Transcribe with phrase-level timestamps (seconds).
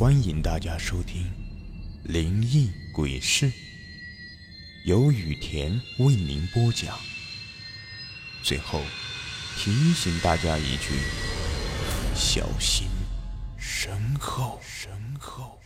[0.00, 1.24] 欢迎大家收听
[2.10, 3.44] 《灵异鬼事》，
[4.86, 6.98] 由雨田为您播讲。
[8.42, 8.80] 最后
[9.58, 10.94] 提醒大家一句：
[12.14, 12.88] 小心
[13.58, 14.58] 身后。
[14.62, 14.90] 身
[15.20, 15.60] 后。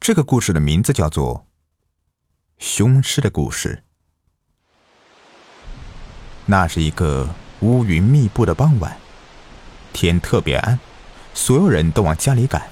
[0.00, 1.46] 这个故事的名字叫做
[2.58, 3.84] 《凶尸的故事》。
[6.46, 8.98] 那是一个乌云密布的傍晚，
[9.92, 10.76] 天特别暗。
[11.34, 12.68] 所有人都往家里赶，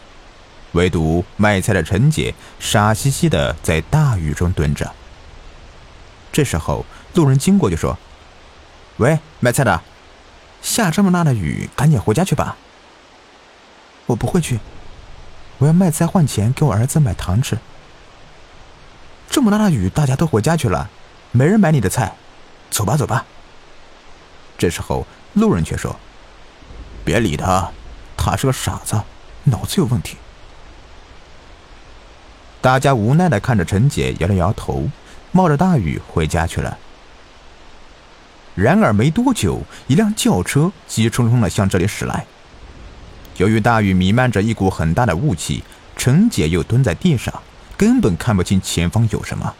[0.72, 4.92] 唯独卖菜的陈姐傻兮兮的在大雨中蹲着。
[6.32, 6.84] 这时候，
[7.14, 7.98] 路人经过就说
[8.98, 9.80] ：“喂，卖菜的，
[10.60, 12.56] 下这么大的雨，赶紧回家去吧。
[14.06, 14.60] ”“我不会去，
[15.58, 17.58] 我要卖菜换钱给我儿子买糖吃。
[19.30, 20.90] ”“这么大的雨，大家都回家去了，
[21.32, 22.14] 没人买你的菜，
[22.70, 23.24] 走吧，走吧。”
[24.58, 25.94] 这时候，路人却说
[27.04, 27.70] ：“别理他。”
[28.30, 29.00] 他是个傻子，
[29.44, 30.18] 脑子有问题。
[32.60, 34.86] 大家无奈的看着陈姐，摇了摇头，
[35.32, 36.76] 冒着大雨回家去了。
[38.54, 42.26] 然而没多久，一辆轿车急冲冲的向这里驶来。
[43.38, 45.64] 由于大雨弥漫着一股很大的雾气，
[45.96, 47.32] 陈姐又蹲在地上，
[47.78, 49.54] 根本看不清前方有什么。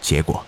[0.00, 0.44] 结果，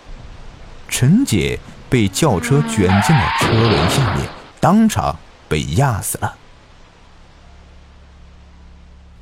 [0.88, 1.58] 陈姐
[1.90, 4.28] 被轿车卷进了车轮下面，
[4.60, 6.36] 当场被压死了。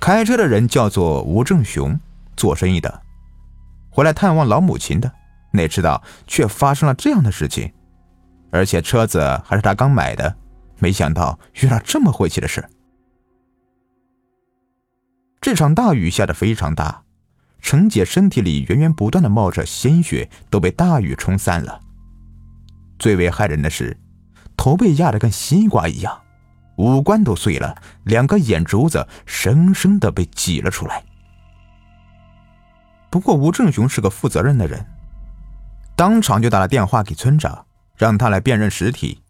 [0.02, 1.96] 开车的人叫做吴正雄，
[2.36, 3.02] 做生意的，
[3.88, 5.08] 回来探望老母亲的。
[5.52, 7.72] 哪知道却发生了这样的事情，
[8.50, 10.34] 而且车子还是他刚买的，
[10.80, 12.68] 没想到遇到这么晦气的事。
[15.40, 17.04] 这场大雨下的非常大，
[17.60, 21.78] 陈姐身体里源源不断的冒着鲜血，都被大雨冲散了。
[22.98, 23.96] 最为害人的是，
[24.56, 26.18] 头被压得跟西瓜一样。
[26.76, 31.04] 五官都碎了，两个眼珠子生生的被挤了出来。
[33.10, 34.86] 不过吴正雄是个负责任的人，
[35.94, 37.66] 当场就打了电话给村长，
[37.96, 39.22] 让他来辨认尸体。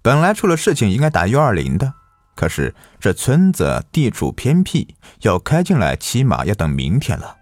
[0.00, 1.92] 本来出了事情应该打幺二零的，
[2.34, 7.36] 可是这村子地处偏僻，要开进来起码要等明天了。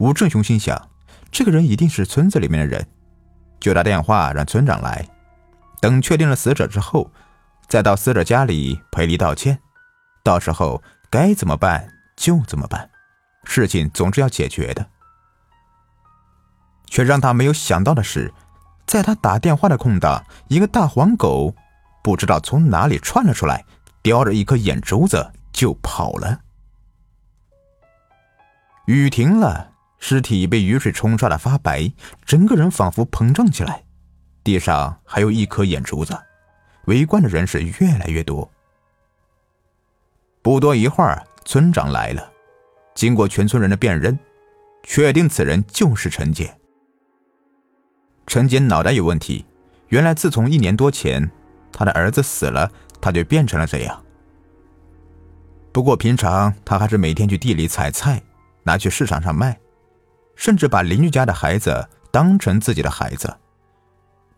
[0.00, 0.88] 吴正雄心想，
[1.30, 2.84] 这个人一定是村子里面的人，
[3.60, 5.08] 就打电话让村长来。
[5.80, 7.10] 等确定了死者之后，
[7.68, 9.60] 再到死者家里赔礼道歉。
[10.22, 12.90] 到时候该怎么办就怎么办，
[13.44, 14.86] 事情总是要解决的。
[16.86, 18.32] 却让他没有想到的是，
[18.86, 21.54] 在他打电话的空档，一个大黄狗
[22.02, 23.64] 不知道从哪里窜了出来，
[24.02, 26.40] 叼着一颗眼珠子就跑了。
[28.86, 31.92] 雨停了，尸体被雨水冲刷的发白，
[32.24, 33.84] 整个人仿佛膨胀起来。
[34.44, 36.18] 地上还有一颗眼珠子，
[36.86, 38.50] 围观的人是越来越多。
[40.40, 42.32] 不多一会儿，村长来了，
[42.94, 44.18] 经过全村人的辨认，
[44.82, 46.56] 确定此人就是陈杰。
[48.26, 49.44] 陈杰脑袋有问题，
[49.88, 51.30] 原来自从一年多前
[51.72, 54.04] 他的儿子死了，他就变成了这样。
[55.72, 58.22] 不过平常他还是每天去地里采菜，
[58.62, 59.58] 拿去市场上卖，
[60.34, 63.36] 甚至把邻居家的孩子当成自己的孩子。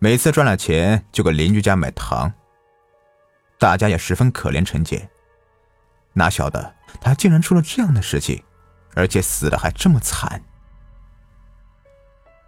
[0.02, 2.32] 每次赚了钱就给邻居家买糖，
[3.58, 5.06] 大家也十分可怜陈杰。
[6.14, 8.42] 哪晓得他竟然出了这样的事情，
[8.94, 10.42] 而且死的还这么惨。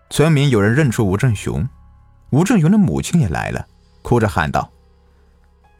[0.09, 1.69] 村民有人认出吴正雄，
[2.31, 3.67] 吴正雄的母亲也来了，
[4.01, 4.73] 哭着喊道：“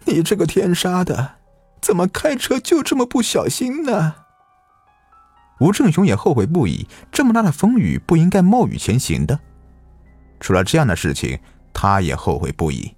[0.05, 1.37] 你这个天杀的，
[1.81, 4.17] 怎么开车就这么不小心呢？”
[5.59, 9.41] 吴正雄也后悔不已，这么大的风雨不应该冒雨前行的，
[10.39, 11.41] 出了这样的事情。
[11.73, 12.95] 他也后悔不已。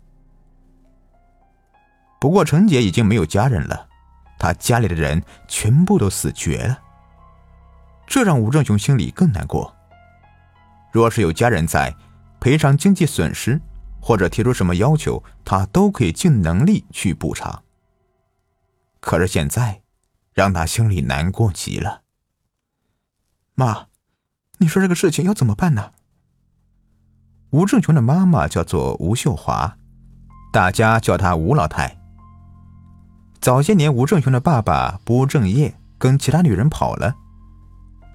[2.21, 3.89] 不过陈姐已经没有家人了，
[4.39, 6.79] 他家里的人全部都死绝了，
[8.07, 9.75] 这让吴正雄心里更难过。
[10.93, 11.95] 若是有家人在，
[12.41, 13.61] 赔偿经济损失
[14.01, 17.63] 或者提出什么要求，他都可以尽能力去补偿。
[19.01, 19.83] 可是现在，
[20.33, 22.03] 让他心里难过极了。
[23.55, 23.87] 妈，
[24.59, 25.94] 你说这个事情要怎么办呢？
[27.55, 29.77] 吴正雄的妈妈叫做吴秀华，
[30.53, 31.97] 大家叫她吴老太。
[33.41, 37.15] 早些年，吴正雄的爸爸不务正业，跟其他女人跑了，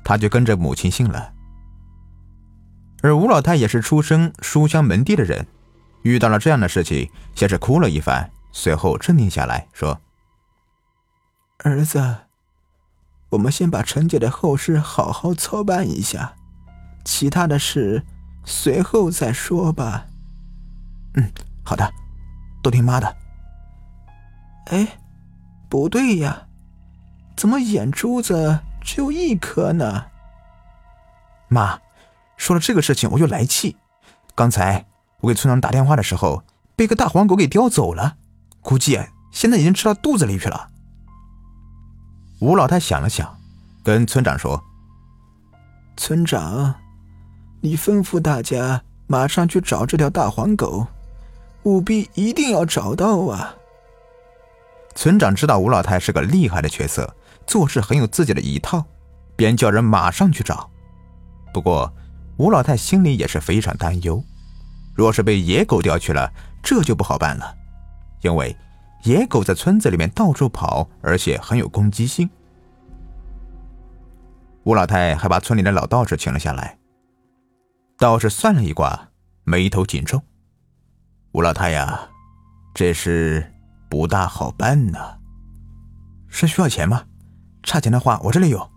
[0.03, 1.31] 他就跟着母亲姓了。
[3.01, 5.47] 而吴老太也是出生书香门第的人，
[6.01, 10.01] 遇到了这样的事情，先是哭了一番，随后镇定下来说
[11.63, 12.17] ：“儿子，
[13.29, 16.33] 我们先把陈姐的后事好好操办一下，
[17.05, 18.03] 其他的事。”
[18.45, 20.05] 随后再说吧。
[21.15, 21.31] 嗯，
[21.63, 21.91] 好的，
[22.61, 23.15] 都听妈的。
[24.67, 24.87] 哎，
[25.67, 26.47] 不对呀，
[27.35, 30.05] 怎么眼珠子只有一颗呢？
[31.47, 31.79] 妈，
[32.37, 33.75] 说了这个事情我就来气。
[34.35, 34.85] 刚才
[35.21, 36.43] 我给村长打电话的时候，
[36.75, 38.17] 被个大黄狗给叼走了，
[38.61, 38.99] 估计
[39.31, 40.69] 现在已经吃到肚子里去了。
[42.39, 43.37] 吴老太想了想，
[43.83, 44.63] 跟村长说
[45.97, 46.75] ：“村长，
[47.61, 50.87] 你吩咐大家马上去找这条大黄狗，
[51.63, 53.55] 务必一定要找到啊！”
[54.95, 57.15] 村长知道吴老太是个厉害的角色，
[57.45, 58.83] 做事很有自己的一套，
[59.35, 60.69] 便叫人马上去找。
[61.53, 61.91] 不过，
[62.37, 64.23] 吴老太心里也是非常担忧，
[64.95, 66.31] 若是被野狗叼去了，
[66.63, 67.55] 这就不好办了，
[68.21, 68.55] 因为
[69.03, 72.29] 野狗在村子里面到处跑，而且很有攻击性。
[74.63, 76.77] 吴老太还把村里的老道士请了下来，
[77.99, 79.09] 道士算了一卦，
[79.43, 80.23] 眉头紧皱
[81.33, 82.09] ：“吴老太呀，
[82.73, 83.53] 这事……”
[83.89, 85.17] 不大好办呢，
[86.27, 87.05] 是需要钱吗？
[87.63, 88.69] 差钱的话，我这里有。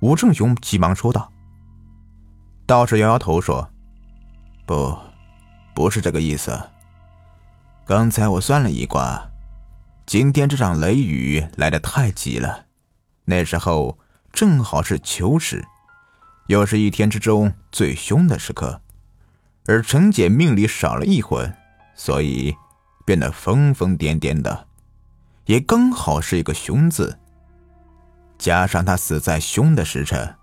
[0.00, 1.32] 吴正雄急忙说道。
[2.64, 3.68] 道士摇摇头说
[4.64, 4.96] ：“不，
[5.74, 6.56] 不是这个意思。
[7.84, 9.28] 刚才我算了一卦，
[10.06, 12.66] 今天这场雷雨来的太急了，
[13.24, 13.98] 那时候
[14.32, 15.66] 正好是秋时，
[16.52, 18.80] 又是一天之中最凶的时刻，
[19.66, 21.54] 而陈姐命里少了一魂，
[21.94, 22.54] 所以。”
[23.04, 24.68] 变得疯疯癫癫的，
[25.46, 27.18] 也刚好是一个“凶”字。
[28.38, 30.36] 加上他死在凶的时辰，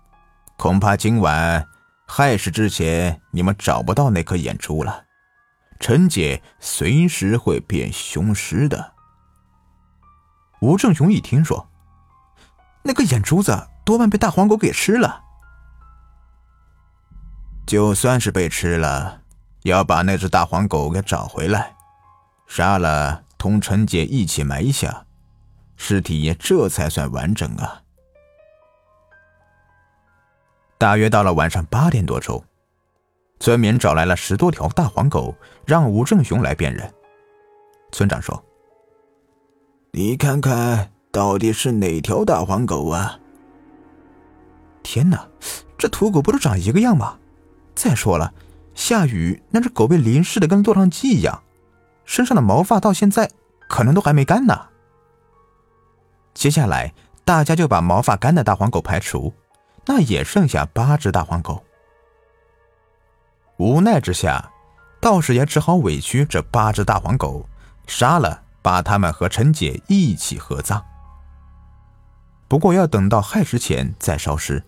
[0.58, 1.66] 恐怕今晚
[2.06, 5.04] 亥时之前，你们找不到那颗眼珠了。
[5.80, 8.92] 陈姐随时会变凶尸的。
[10.60, 11.66] 吴正雄一听说，
[12.82, 15.24] 那个眼珠子多半被大黄狗给吃了。
[17.70, 19.22] 就算是被吃了，
[19.62, 21.76] 要把那只大黄狗给找回来。
[22.48, 25.06] 杀了，同陈姐一起埋下，
[25.76, 27.80] 尸体也这才算完整啊！
[30.78, 32.42] 大约到了晚上八点多钟，
[33.38, 35.32] 村民找来了十多条大黄狗，
[35.64, 36.92] 让吴正雄来辨认。
[37.92, 38.44] 村长说
[39.94, 43.20] ：“你看看到底是哪条大黄狗啊？”
[44.82, 45.24] 天哪，
[45.78, 47.16] 这土狗不都长一个样吗？
[47.74, 48.32] 再说了，
[48.74, 51.42] 下雨那只狗被淋湿的跟落汤鸡一样。
[52.04, 53.30] 身上的毛发到现在
[53.68, 54.68] 可能都还没干呢。
[56.34, 56.92] 接下来，
[57.24, 59.32] 大家就把毛发干的大黄狗排除，
[59.86, 61.64] 那也剩下八只大黄狗。
[63.58, 64.50] 无奈之下，
[65.00, 67.48] 道士爷只好委屈这八只大黄狗，
[67.86, 70.84] 杀了，把他们和陈姐一起合葬。
[72.48, 74.64] 不过要等到亥时前再烧尸。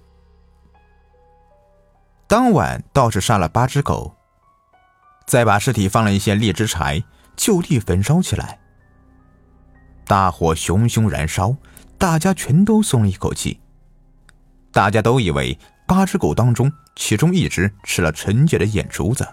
[2.33, 4.17] 当晚，道士杀了八只狗，
[5.27, 7.05] 再把尸体放了一些荔枝柴。
[7.37, 8.59] 就地焚烧起来，
[10.07, 11.55] 大火熊熊燃烧，
[11.99, 13.61] 大家全都松了一口气。
[14.71, 19.29] 大家都以为八只狗当中，其中一只吃了陈姐的眼珠子，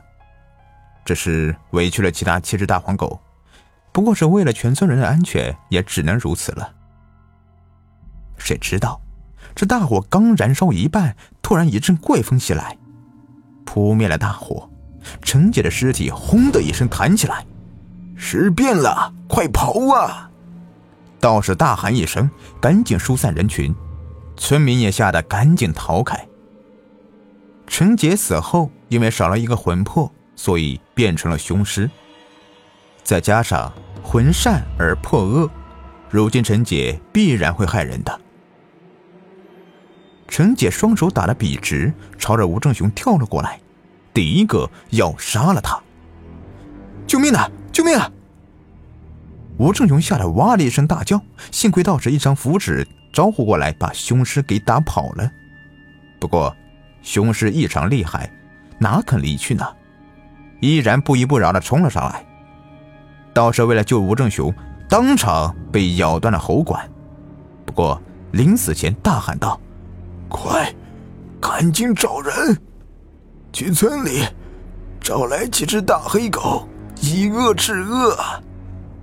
[1.05, 3.17] 这是委屈了其他七只大黄狗。
[3.93, 6.75] 不过是为了全村人的安全，也只能如此了。
[8.37, 8.99] 谁知道，
[9.55, 12.77] 这大火刚燃烧一半，突然一阵怪风袭来，
[13.71, 14.68] 扑灭了大火，
[15.21, 17.45] 陈姐的尸体轰的一声弹起来。
[18.16, 20.27] 尸变了，快跑啊！
[21.19, 22.28] 道士大喊一声，
[22.59, 23.73] 赶紧疏散人群，
[24.35, 26.28] 村民也吓得赶紧逃开。
[27.68, 31.88] 陈杰死后，因为少了一个魂魄，所以变成了凶尸。
[33.04, 33.71] 再加上
[34.02, 35.47] 魂善而魄恶，
[36.09, 38.19] 如今陈杰必然会害人的。
[40.30, 43.59] 陈姐双手打得笔直，朝着吴正雄跳了过来，
[44.14, 45.78] 第一个要杀了他。
[47.07, 47.50] 救命啊！
[47.74, 48.09] 救命啊！
[49.57, 51.19] 吴正雄吓得哇的一声大叫，
[51.52, 55.30] 幸亏道士一张符纸招呼过来，把凶尸给打跑了。
[56.19, 56.56] 不过，
[57.02, 58.31] 凶尸异常厉害，
[58.78, 59.66] 哪肯离去呢？
[60.62, 62.24] 依然不依不饶的冲了上来。
[63.33, 64.54] 道士为了救吴正雄，
[64.88, 66.88] 当场被咬断了喉管。
[67.66, 68.00] 不过
[68.31, 69.59] 临死前大喊道
[70.30, 70.74] ：“快，
[71.42, 72.57] 赶紧找人，
[73.52, 74.24] 去村里
[75.02, 76.68] 找来几只大黑狗。”
[77.02, 78.14] 以恶制恶，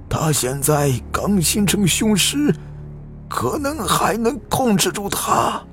[0.06, 2.54] 他现在刚形成凶尸，
[3.26, 5.64] 可能还能控制住他。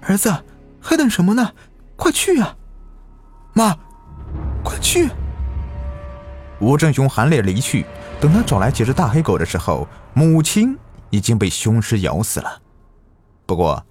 [0.00, 0.32] 儿子，
[0.80, 1.52] 还等什么呢？
[1.94, 2.56] 快去呀！
[3.52, 3.76] 妈，
[4.64, 5.10] 快去！
[6.58, 7.84] 吴正雄含泪离去。
[8.18, 10.74] 等他找来几只大黑狗的时候，母亲
[11.10, 12.62] 已经被凶尸咬死了。
[13.44, 13.84] 不过，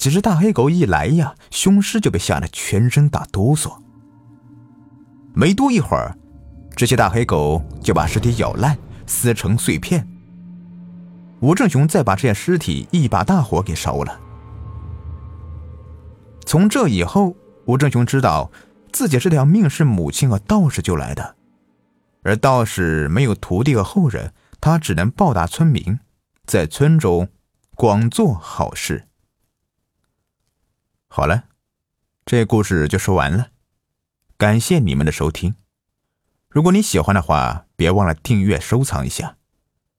[0.00, 3.70] 几只大黑狗一来呀，凶尸就被吓得全身打哆嗦。
[5.34, 6.16] 没多一会儿。
[6.74, 10.08] 这些大黑狗就把尸体咬烂，撕成碎片。
[11.40, 14.18] 吴正雄再把这些尸体一把大火给烧了。
[16.46, 18.50] 从这以后，吴正雄知道
[18.90, 21.36] 自己这条命是母亲和道士救来的，
[22.22, 25.98] 而道士没有徒弟和后人，他只能报答村民，
[26.46, 27.28] 在村中
[27.74, 29.08] 广做好事。
[31.12, 31.46] 好了，
[32.24, 33.48] 这故事就说完了，
[34.36, 35.56] 感谢你们的收听。
[36.48, 39.38] 如果你喜欢的话，别忘了订阅、收藏一下。